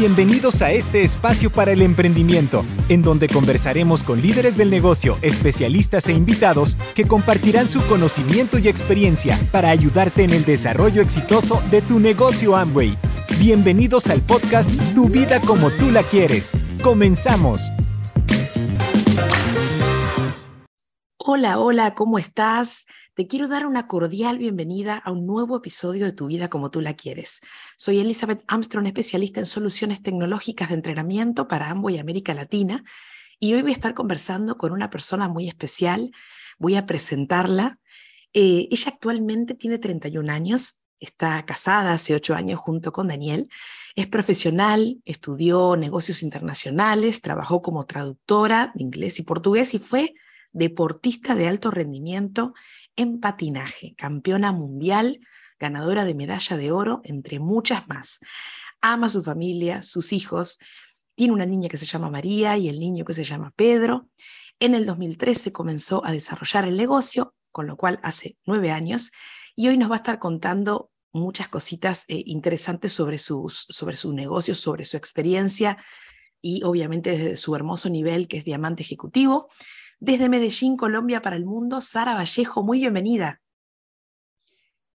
[0.00, 6.08] Bienvenidos a este espacio para el emprendimiento, en donde conversaremos con líderes del negocio, especialistas
[6.08, 11.82] e invitados que compartirán su conocimiento y experiencia para ayudarte en el desarrollo exitoso de
[11.82, 12.96] tu negocio Amway.
[13.38, 16.52] Bienvenidos al podcast Tu vida como tú la quieres.
[16.82, 17.60] Comenzamos.
[21.18, 22.86] Hola, hola, ¿cómo estás?
[23.14, 26.80] Te quiero dar una cordial bienvenida a un nuevo episodio de Tu vida como tú
[26.80, 27.40] la quieres.
[27.76, 32.84] Soy Elizabeth Armstrong, especialista en soluciones tecnológicas de entrenamiento para Amway América Latina,
[33.40, 36.12] y hoy voy a estar conversando con una persona muy especial.
[36.58, 37.80] Voy a presentarla.
[38.32, 43.48] Eh, ella actualmente tiene 31 años, está casada hace 8 años junto con Daniel.
[43.96, 50.14] Es profesional, estudió negocios internacionales, trabajó como traductora de inglés y portugués y fue
[50.52, 52.54] deportista de alto rendimiento
[52.96, 55.20] en patinaje, campeona mundial,
[55.58, 58.20] ganadora de medalla de oro, entre muchas más.
[58.80, 60.58] Ama su familia, sus hijos.
[61.14, 64.08] Tiene una niña que se llama María y el niño que se llama Pedro.
[64.58, 69.12] En el 2013 comenzó a desarrollar el negocio, con lo cual hace nueve años,
[69.56, 74.12] y hoy nos va a estar contando muchas cositas eh, interesantes sobre, sus, sobre su
[74.12, 75.76] negocio, sobre su experiencia
[76.40, 79.48] y obviamente desde su hermoso nivel que es diamante ejecutivo.
[80.02, 83.42] Desde Medellín, Colombia, para el mundo, Sara Vallejo, muy bienvenida.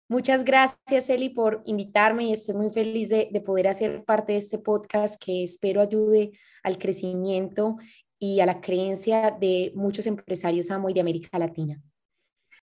[0.09, 4.59] Muchas gracias, Eli, por invitarme y estoy muy feliz de, poder hacer parte de este
[4.59, 6.33] podcast que espero ayude
[6.63, 7.77] al crecimiento
[8.19, 11.83] y a la creencia de muchos empresarios amo y de América Latina.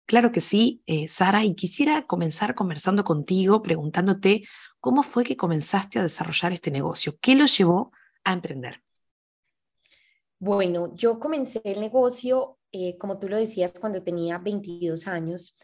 [0.05, 4.45] Claro que sí, eh, Sara, y quisiera comenzar conversando contigo, preguntándote
[4.81, 7.91] cómo fue que comenzaste a desarrollar este negocio, qué lo llevó
[8.23, 8.83] a emprender.
[10.41, 15.57] Bueno, yo comencé el negocio, eh, como tú lo decías, cuando tenía 22 años.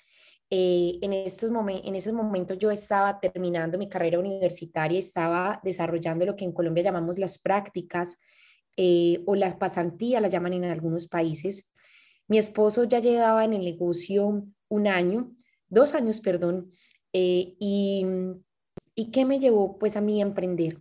[0.51, 6.37] Eh, en, estos en esos momentos yo estaba terminando mi carrera universitaria, estaba desarrollando lo
[6.37, 8.19] que en Colombia llamamos las prácticas
[8.77, 11.73] eh, o las pasantías, las llaman en algunos países.
[12.27, 15.33] Mi esposo ya llegaba en el negocio un año,
[15.69, 16.73] dos años, perdón,
[17.13, 18.07] y,
[18.97, 20.81] ¿y qué me llevó pues a mí a emprender?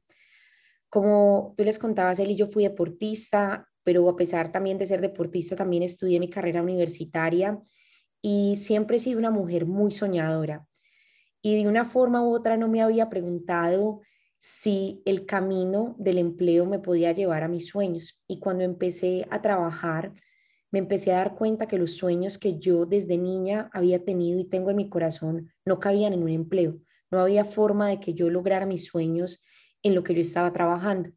[0.89, 5.01] Como tú les contabas, él y yo fui deportista, pero a pesar también de ser
[5.01, 7.59] deportista, también estudié mi carrera universitaria
[8.21, 10.65] y siempre he sido una mujer muy soñadora.
[11.41, 14.01] Y de una forma u otra no me había preguntado
[14.39, 18.21] si el camino del empleo me podía llevar a mis sueños.
[18.27, 20.13] Y cuando empecé a trabajar,
[20.71, 24.45] me empecé a dar cuenta que los sueños que yo desde niña había tenido y
[24.45, 26.79] tengo en mi corazón no cabían en un empleo.
[27.11, 29.43] No había forma de que yo lograra mis sueños
[29.83, 31.11] en lo que yo estaba trabajando.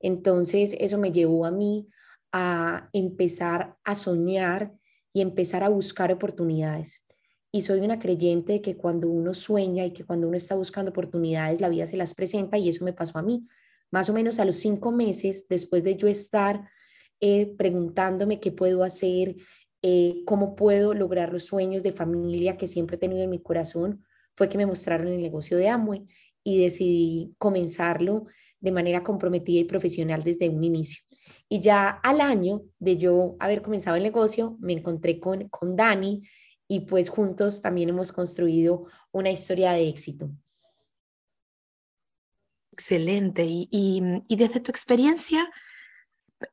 [0.00, 1.88] Entonces eso me llevó a mí
[2.32, 4.72] a empezar a soñar
[5.12, 7.04] y empezar a buscar oportunidades.
[7.52, 10.90] Y soy una creyente de que cuando uno sueña y que cuando uno está buscando
[10.90, 13.46] oportunidades, la vida se las presenta y eso me pasó a mí.
[13.90, 16.68] Más o menos a los cinco meses después de yo estar
[17.20, 19.36] eh, preguntándome qué puedo hacer,
[19.82, 24.02] eh, cómo puedo lograr los sueños de familia que siempre he tenido en mi corazón,
[24.34, 26.06] fue que me mostraron el negocio de Amway
[26.42, 28.26] y decidí comenzarlo
[28.62, 31.02] de manera comprometida y profesional desde un inicio.
[31.48, 36.22] Y ya al año de yo haber comenzado el negocio, me encontré con, con Dani
[36.68, 40.30] y pues juntos también hemos construido una historia de éxito.
[42.70, 43.44] Excelente.
[43.44, 45.50] Y, y, desde tu experiencia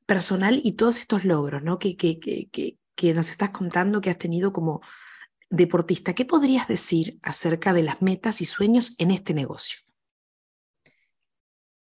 [0.06, 1.80] personal y todos estos logros ¿no?
[1.80, 4.81] que, que, que, que nos estás contando que has tenido como
[5.50, 9.80] deportista, ¿qué podrías decir acerca de las metas y sueños en este negocio?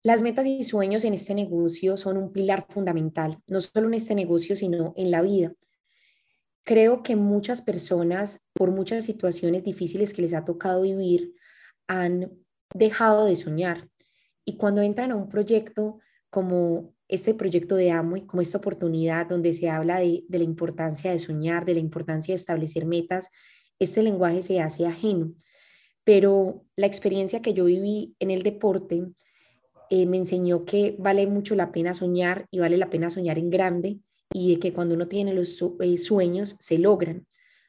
[0.02, 4.14] Las metas y sueños en este negocio son un pilar fundamental, no solo en este
[4.14, 5.52] negocio, sino en la vida.
[6.64, 11.34] Creo que muchas personas, por muchas situaciones difíciles que les ha tocado vivir,
[11.88, 12.30] han
[12.74, 13.88] dejado de soñar.
[14.44, 15.98] Y cuando entran a un proyecto
[16.30, 21.18] como este proyecto de y como esta oportunidad donde se habla de la importancia de
[21.18, 23.30] soñar, de la importancia de establecer metas,
[23.78, 25.34] este lenguaje se hace ajeno.
[26.04, 29.06] Pero la experiencia que yo viví en el deporte,
[29.90, 33.50] eh, me enseñó que vale mucho la pena soñar y vale la pena soñar en
[33.50, 33.98] grande
[34.32, 37.26] y de que cuando uno tiene los eh, sueños se logran.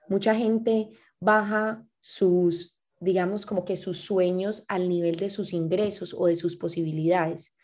[0.07, 0.89] Mucha gente
[1.19, 6.55] baja sus, digamos, como que sus sueños al nivel de sus ingresos o de sus
[6.57, 7.55] posibilidades.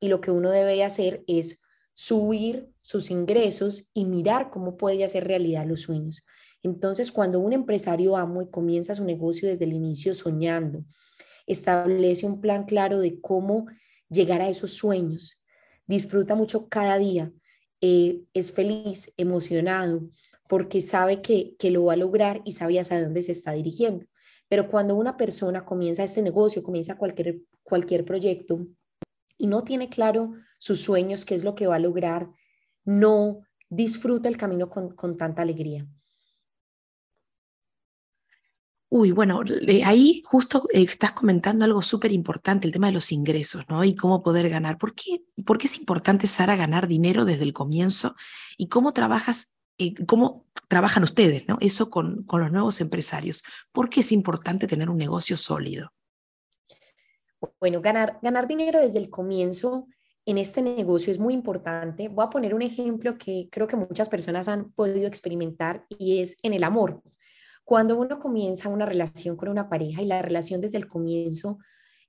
[0.00, 1.62] Y lo que uno debe hacer es
[1.94, 6.24] subir sus ingresos y mirar cómo puede hacer realidad los sueños.
[6.62, 10.84] Entonces, cuando un empresario amo y comienza su negocio desde el inicio soñando,
[11.46, 13.66] establece un plan claro de cómo
[14.08, 15.42] llegar a esos sueños.
[15.86, 17.32] Disfruta mucho cada día.
[17.80, 20.08] Eh, es feliz, emocionado,
[20.48, 24.06] porque sabe que, que lo va a lograr y sabe hacia dónde se está dirigiendo.
[24.48, 28.66] Pero cuando una persona comienza este negocio, comienza cualquier, cualquier proyecto,
[29.36, 32.30] y no tiene claro sus sueños, qué es lo que va a lograr,
[32.84, 35.86] no disfruta el camino con, con tanta alegría.
[38.88, 39.42] Uy, bueno,
[39.84, 43.82] ahí justo eh, estás comentando algo súper importante, el tema de los ingresos, ¿no?
[43.82, 44.78] Y cómo poder ganar.
[44.78, 48.14] ¿Por qué, ¿Por qué es importante, Sara, ganar dinero desde el comienzo?
[48.56, 51.58] ¿Y cómo trabajas, eh, cómo trabajan ustedes, ¿no?
[51.60, 53.42] Eso con, con los nuevos empresarios.
[53.72, 55.92] ¿Por qué es importante tener un negocio sólido?
[57.60, 59.88] Bueno, ganar, ganar dinero desde el comienzo
[60.26, 62.08] en este negocio es muy importante.
[62.08, 66.38] Voy a poner un ejemplo que creo que muchas personas han podido experimentar y es
[66.42, 67.02] en el amor.
[67.64, 71.58] Cuando uno comienza una relación con una pareja y la relación desde el comienzo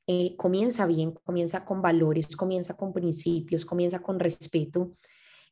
[0.07, 4.91] eh, comienza bien, comienza con valores, comienza con principios, comienza con respeto,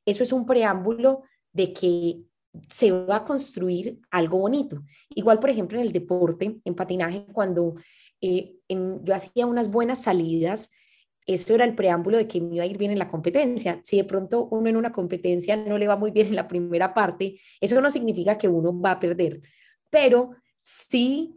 [0.05, 2.21] eso es un preámbulo de que
[2.69, 4.83] se va a construir algo bonito.
[5.09, 7.75] Igual, por ejemplo, en el deporte, en patinaje, cuando
[8.21, 10.69] eh, yo hacía unas buenas salidas,
[11.25, 13.81] eso era el preámbulo de que me iba a ir bien en la competencia.
[13.83, 16.93] Si de pronto uno en una competencia no le va muy bien en la primera
[16.93, 19.41] parte, eso no significa que uno va a perder
[19.93, 21.35] pero sí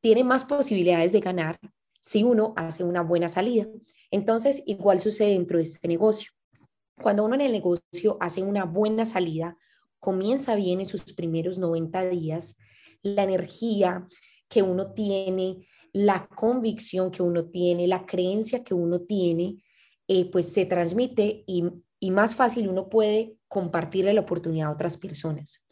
[0.00, 1.60] tiene más posibilidades de ganar
[2.00, 3.66] si uno hace una buena salida.
[4.10, 6.32] Entonces, igual sucede dentro de este negocio.
[7.00, 9.58] Cuando uno en el negocio hace una buena salida,
[10.00, 12.56] comienza bien en sus primeros 90 días,
[13.02, 14.06] la energía
[14.48, 19.62] que uno tiene, la convicción que uno tiene, la creencia que uno tiene,
[20.08, 21.64] eh, pues se transmite y,
[22.00, 25.66] y más fácil uno puede compartirle la oportunidad a otras personas.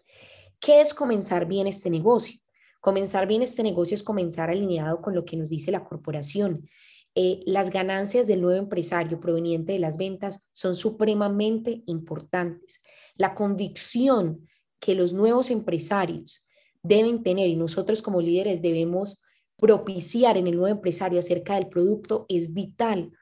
[0.60, 2.38] ¿Qué es comenzar bien este negocio?
[2.80, 6.68] Comenzar bien este negocio es comenzar alineado con lo que nos dice la corporación.
[7.14, 12.80] Eh, las ganancias del nuevo empresario proveniente de las ventas son supremamente importantes.
[13.16, 14.46] La convicción
[14.78, 16.46] que los nuevos empresarios
[16.82, 19.22] deben tener y nosotros como líderes debemos
[19.56, 23.12] propiciar en el nuevo empresario acerca del producto es vital.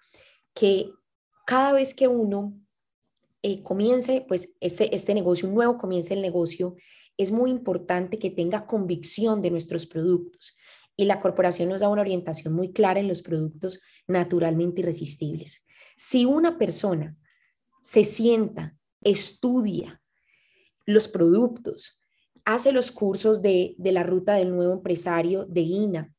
[0.55, 0.91] Que
[1.47, 2.55] cada vez que uno
[3.43, 6.75] eh, comience, pues este, este negocio, un nuevo comience el negocio,
[7.17, 10.57] es muy importante que tenga convicción de nuestros productos
[10.97, 15.65] y la corporación nos da una orientación muy clara en los productos naturalmente irresistibles.
[15.97, 17.17] Si una persona
[17.83, 20.03] se sienta, estudia
[20.87, 22.01] los productos,
[22.45, 26.15] hace los cursos de, la ruta del nuevo empresario de INA,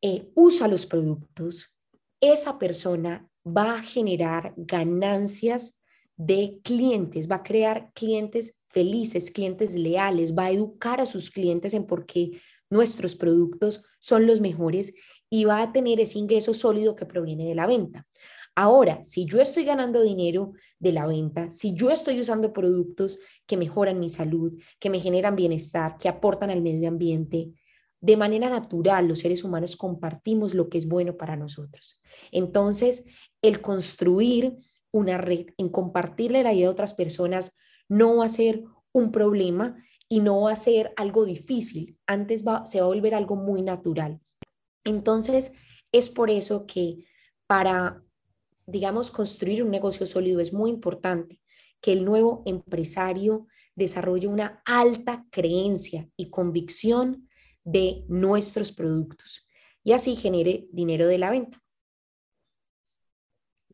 [0.00, 1.76] eh, usa los productos,
[2.20, 5.77] esa persona va a generar ganancias
[6.18, 11.72] de clientes, va a crear clientes felices, clientes leales, va a educar a sus clientes
[11.74, 12.32] en por qué
[12.68, 14.94] nuestros productos son los mejores
[15.30, 18.06] y va a tener ese ingreso sólido que proviene de la venta.
[18.54, 23.56] Ahora, si yo estoy ganando dinero de la venta, si yo estoy usando productos que
[23.56, 27.52] mejoran mi salud, que me generan bienestar, que aportan al medio ambiente,
[28.00, 32.00] de manera natural los seres humanos compartimos lo que es bueno para nosotros.
[32.32, 33.04] Entonces,
[33.40, 34.56] el construir
[34.98, 37.56] una red, en compartirle la idea a otras personas,
[37.88, 42.66] no va a ser un problema y no va a ser algo difícil, antes va,
[42.66, 44.20] se va a volver algo muy natural.
[44.84, 45.52] Entonces,
[45.92, 47.04] es por eso que
[47.46, 48.02] para,
[48.66, 51.40] digamos, construir un negocio sólido es muy importante
[51.80, 57.28] que el nuevo empresario desarrolle una alta creencia y convicción
[57.64, 59.46] de nuestros productos
[59.84, 61.62] y así genere dinero de la venta.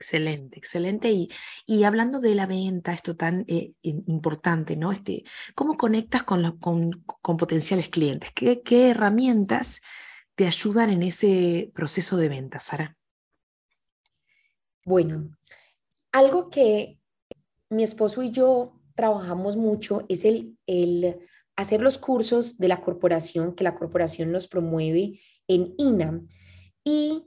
[0.05, 1.11] Excelente, excelente.
[1.11, 1.31] Y,
[1.65, 4.93] y, hablando de la venta, esto tan eh, importante, ¿no?
[4.93, 8.31] Este, ¿Cómo conectas con, los, con, con potenciales clientes?
[8.35, 9.81] ¿Qué, ¿Qué, herramientas
[10.35, 12.99] te ayudan en ese proceso de venta, Sara?
[14.85, 15.31] Bueno,
[16.13, 16.99] algo que
[17.71, 21.19] mi esposo y yo trabajamos mucho es el, el
[21.57, 25.19] hacer los cursos de la corporación, que la corporación nos promueve
[25.49, 26.29] en INAM.
[26.85, 27.25] Y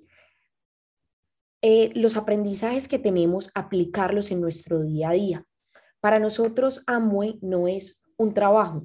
[1.61, 5.45] eh, los aprendizajes que tenemos, aplicarlos en nuestro día a día.
[5.99, 8.83] Para nosotros, Amway no es un trabajo.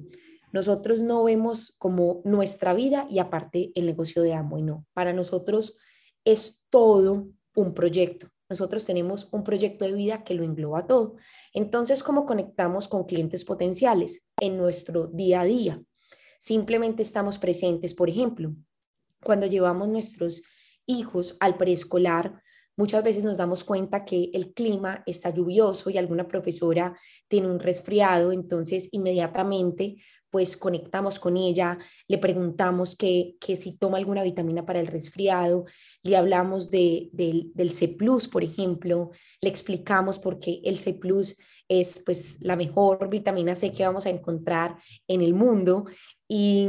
[0.51, 4.85] Nosotros no vemos como nuestra vida y aparte el negocio de Amway, no.
[4.93, 5.77] Para nosotros
[6.25, 8.27] es todo un proyecto.
[8.49, 11.15] Nosotros tenemos un proyecto de vida que lo engloba todo.
[11.53, 15.81] Entonces, ¿cómo conectamos con clientes potenciales en nuestro día a día?
[16.39, 18.53] Simplemente estamos presentes, por ejemplo,
[19.23, 20.43] cuando llevamos nuestros
[20.85, 22.43] hijos al preescolar,
[22.75, 27.59] Muchas veces nos damos cuenta que el clima está lluvioso y alguna profesora tiene un
[27.59, 29.97] resfriado, entonces inmediatamente
[30.31, 31.77] pues conectamos con ella,
[32.07, 35.65] le preguntamos que, si toma alguna vitamina para el resfriado,
[36.01, 37.95] le hablamos de, del C⁇
[38.31, 39.11] por ejemplo,
[39.41, 40.99] le explicamos por qué el C⁇
[41.67, 44.75] es pues la mejor vitamina C que vamos a encontrar
[45.07, 45.85] en el mundo
[46.27, 46.67] y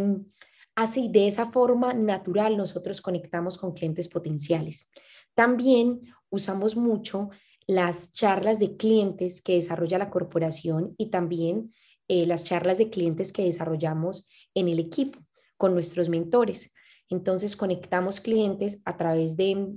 [0.74, 4.90] así de esa forma natural nosotros conectamos con clientes potenciales.
[5.34, 6.00] También
[6.30, 7.30] usamos mucho
[7.66, 11.72] las charlas de clientes que desarrolla la corporación y también
[12.08, 15.20] eh, las charlas de clientes que desarrollamos en el equipo
[15.56, 16.72] con nuestros mentores.
[17.08, 19.72] Entonces conectamos clientes a través de,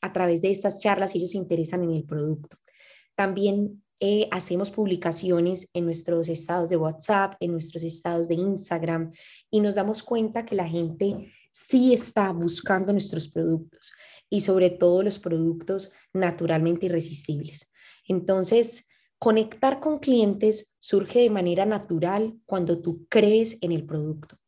[0.00, 2.56] a través de estas charlas, ellos se interesan en el producto.
[3.16, 9.12] También eh, hacemos publicaciones en nuestros estados de WhatsApp, en nuestros estados de Instagram
[9.50, 13.92] y nos damos cuenta que la gente sí está buscando nuestros productos
[14.32, 17.70] y sobre todo los productos naturalmente irresistibles.
[18.08, 24.38] Entonces, conectar con clientes surge de manera natural cuando tú crees en el producto.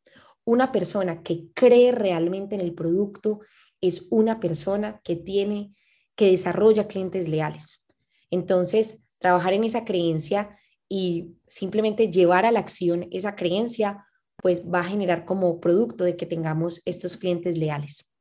[0.43, 3.41] Una persona que cree realmente en el producto
[3.83, 5.75] es una persona que tiene,
[6.17, 7.87] que desarrolla clientes leales.
[8.31, 10.57] Entonces, trabajar en esa creencia
[10.89, 14.07] y simplemente llevar a la acción esa creencia,
[14.39, 18.14] pues va a generar como producto de que tengamos estos clientes leales.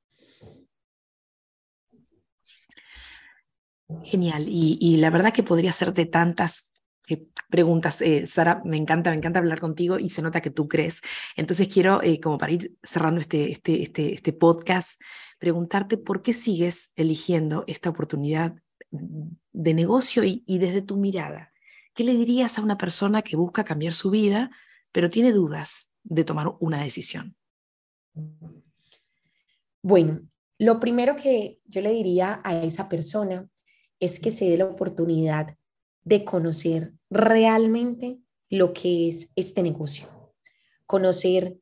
[4.03, 4.45] Genial.
[4.47, 6.71] Y, la verdad que podría hacerte tantas
[7.07, 8.01] eh, preguntas.
[8.01, 11.01] Eh, Sara, me encanta, me encanta hablar contigo y se nota que tú crees.
[11.35, 15.01] Entonces quiero, eh, como para ir cerrando este, este, este, este podcast,
[15.37, 18.55] preguntarte por qué sigues eligiendo esta oportunidad
[18.89, 21.51] de negocio y, y desde tu mirada.
[21.93, 24.51] ¿Qué le dirías a una persona que busca cambiar su vida,
[24.91, 27.35] pero tiene dudas de tomar una decisión?
[29.81, 30.21] Bueno,
[30.59, 33.49] lo primero que yo le diría a esa persona
[33.99, 35.55] es que se dé la oportunidad
[36.03, 38.19] de conocer realmente
[38.49, 40.33] lo que es este negocio,
[40.85, 41.57] conocer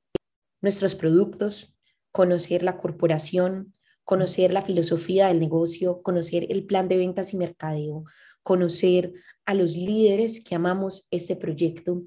[0.62, 1.78] nuestros productos,
[2.12, 3.74] conocer la corporación,
[4.04, 8.04] conocer la filosofía del negocio, conocer el plan de ventas y mercadeo,
[8.44, 9.14] conocer
[9.46, 12.04] a los líderes que amamos este proyecto,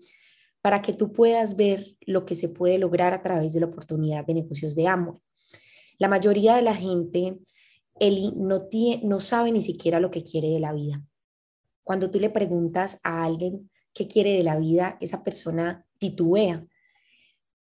[0.60, 4.24] para que tú puedas ver lo que se puede lograr a través de la oportunidad
[4.26, 5.20] de negocios de Amway.
[5.98, 7.38] La mayoría de la gente
[7.98, 11.02] Eli no, tiene, no sabe ni siquiera lo que quiere de la vida.
[11.82, 16.66] Cuando tú le preguntas a alguien qué quiere de la vida, esa persona titubea.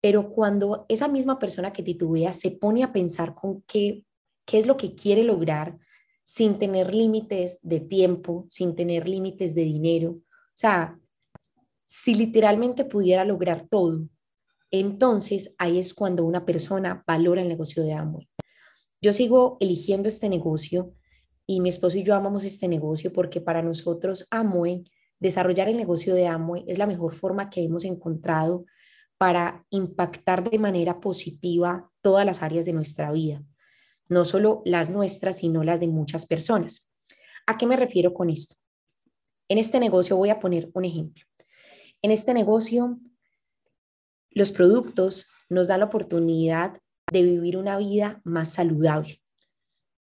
[0.01, 4.05] Pero cuando esa misma persona que titubea se pone a pensar con qué,
[4.45, 5.77] qué es lo que quiere lograr
[6.23, 10.99] sin tener límites de tiempo, sin tener límites de dinero, o sea,
[11.85, 14.07] si literalmente pudiera lograr todo,
[14.71, 18.27] entonces ahí es cuando una persona valora el negocio de Amway.
[19.03, 20.93] Yo sigo eligiendo este negocio
[21.45, 24.85] y mi esposo y yo amamos este negocio porque para nosotros Amway,
[25.19, 28.63] desarrollar el negocio de Amway es la mejor forma que hemos encontrado
[29.17, 33.43] para impactar de manera positiva todas las áreas de nuestra vida,
[34.07, 36.89] no solo las nuestras, sino las de muchas personas.
[37.45, 38.55] ¿A qué me refiero con esto?
[39.49, 41.25] En este negocio voy a poner un ejemplo.
[42.01, 42.97] En este negocio,
[44.29, 46.79] los productos nos dan la oportunidad
[47.13, 49.21] de vivir una vida más saludable.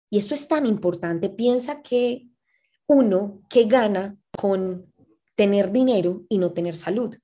[0.09, 1.29] Y esto es tan importante.
[1.29, 2.27] Piensa que
[2.87, 4.91] uno que gana con
[5.35, 7.15] tener dinero y no tener salud.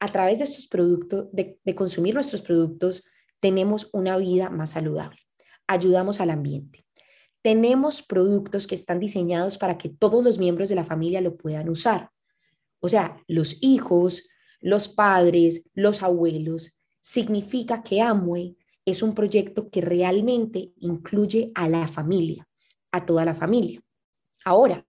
[0.00, 3.04] A través de estos productos, de, consumir nuestros productos,
[3.40, 5.18] tenemos una vida más saludable.
[5.68, 6.80] Ayudamos al ambiente.
[7.40, 11.68] Tenemos productos que están diseñados para que todos los miembros de la familia lo puedan
[11.68, 12.10] usar.
[12.80, 14.28] O sea, los hijos,
[14.60, 16.76] los padres, los abuelos.
[17.00, 22.46] Significa que Amway es un proyecto que realmente incluye a la familia,
[22.92, 23.80] a toda la familia.
[24.44, 24.86] Ahora,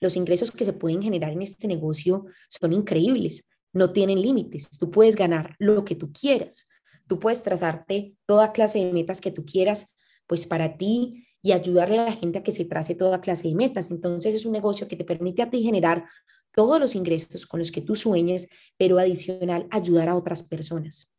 [0.00, 4.70] los ingresos que se pueden generar en este negocio son increíbles, no tienen límites.
[4.78, 6.66] Tú puedes ganar lo que tú quieras.
[7.06, 9.94] Tú puedes trazarte toda clase de metas que tú quieras,
[10.26, 13.54] pues para ti y ayudarle a la gente a que se trace toda clase de
[13.54, 13.90] metas.
[13.90, 16.06] Entonces es un negocio que te permite a ti generar
[16.52, 21.12] todos los ingresos con los que tú sueñes, pero adicional ayudar a otras personas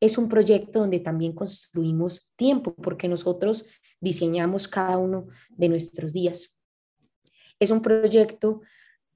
[0.00, 3.66] es un proyecto donde también construimos tiempo, porque nosotros
[4.00, 6.56] diseñamos cada uno de nuestros días.
[7.58, 8.62] Es un proyecto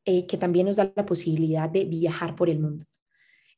[0.04, 2.84] eh, que también nos da la posibilidad de viajar por el mundo.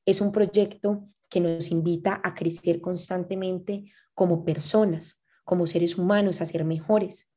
[0.04, 6.46] Es un proyecto que nos invita a crecer constantemente como personas, como seres humanos, a
[6.46, 7.32] ser mejores.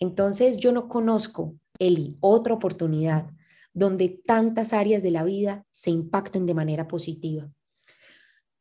[0.00, 3.30] Entonces yo no conozco, Eli, otra oportunidad
[3.74, 7.50] donde tantas áreas de la vida se impacten de manera positiva.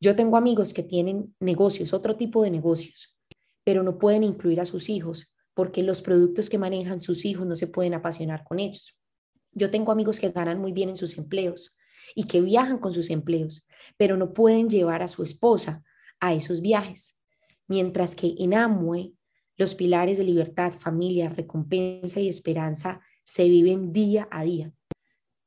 [0.04, 3.18] Yo tengo amigos que tienen negocios, otro tipo de negocios,
[3.64, 7.56] pero no pueden incluir a sus hijos porque los productos que manejan sus hijos no
[7.56, 9.00] se pueden apasionar con ellos.
[9.54, 11.78] Yo tengo amigos que ganan muy bien en sus empleos
[12.16, 15.82] y que viajan con sus empleos, pero no pueden llevar a su esposa
[16.20, 17.18] a esos viajes.
[17.70, 19.16] Mientras que en Amway,
[19.56, 24.74] los pilares de libertad, familia, recompensa y esperanza se viven día a día.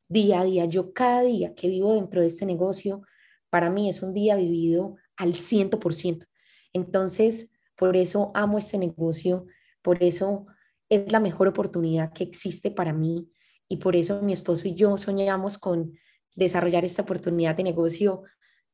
[0.08, 3.02] Día a día, yo cada día que vivo dentro de este negocio
[3.50, 6.26] para mí es un día vivido al 100%.
[6.73, 9.47] Entonces, por eso amo este negocio,
[9.83, 10.47] por eso
[10.88, 13.29] es la mejor oportunidad que existe para mí
[13.69, 15.93] y por eso mi esposo y yo soñamos con
[16.35, 18.23] desarrollar esta oportunidad de negocio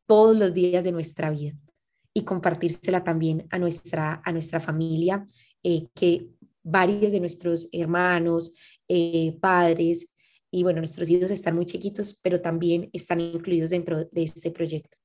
[0.06, 1.54] todos los días de nuestra vida
[2.14, 5.26] y compartírsela también a nuestra, a nuestra familia,
[5.62, 6.28] eh, que
[6.62, 8.52] varios de nuestros hermanos,
[8.88, 10.11] eh, padres
[10.54, 14.98] y bueno, nuestros hijos están muy chiquitos, pero también están incluidos dentro de este proyecto.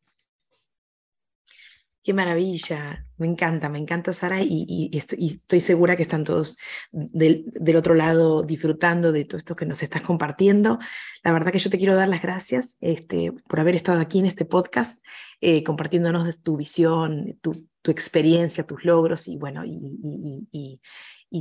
[2.04, 6.58] Qué maravilla, me encanta, me encanta Sara y, estoy, segura que están todos
[6.92, 10.80] del, otro lado disfrutando de todo esto que nos estás compartiendo.
[11.24, 14.26] La verdad que yo te quiero dar las gracias este, por haber estado aquí en
[14.26, 15.04] este podcast,
[15.42, 20.80] eh, compartiéndonos tu visión, tu, tu, experiencia, tus logros y bueno, y,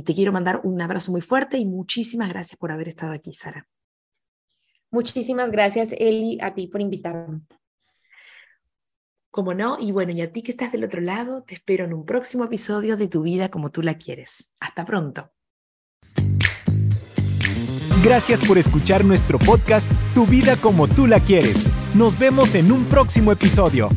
[0.03, 3.67] te quiero mandar un abrazo muy fuerte y muchísimas gracias por haber estado aquí, Sara.
[4.91, 7.41] Muchísimas gracias, Eli, a ti por invitarme.
[9.29, 11.93] Como no, y bueno, y a ti que estás del otro lado, te espero en
[11.93, 14.55] un próximo episodio de Tu vida como tú la quieres.
[14.59, 15.31] Hasta pronto.
[18.03, 21.65] Gracias por escuchar nuestro podcast Tu vida como tú la quieres.
[21.93, 23.89] Nos vemos en un próximo episodio.